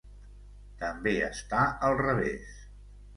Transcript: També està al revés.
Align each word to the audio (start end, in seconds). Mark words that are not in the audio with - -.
També 0.83 1.13
està 1.27 1.61
al 1.89 1.99
revés. 2.01 2.57